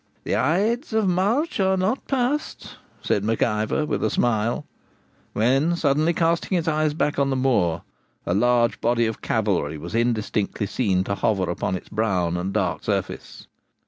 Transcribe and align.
'The 0.23 0.35
ides 0.35 0.93
of 0.93 1.07
March 1.07 1.59
are 1.59 1.77
not 1.77 2.07
past,' 2.07 2.77
said 3.03 3.23
Mac 3.23 3.43
Ivor, 3.43 3.85
with 3.85 4.03
a 4.03 4.09
smile; 4.09 4.65
when, 5.33 5.75
suddenly 5.75 6.11
casting 6.11 6.55
his 6.55 6.67
eyes 6.67 6.95
back 6.95 7.19
on 7.19 7.29
the 7.29 7.35
moor, 7.35 7.83
a 8.25 8.33
large 8.33 8.81
body 8.81 9.05
of 9.05 9.21
cavalry 9.21 9.77
was 9.77 9.93
indistinctly 9.93 10.65
seen 10.65 11.03
to 11.03 11.13
hover 11.13 11.47
upon 11.51 11.75
its 11.75 11.89
brown 11.89 12.35
and 12.35 12.51
dark 12.51 12.83
surface. 12.83 13.45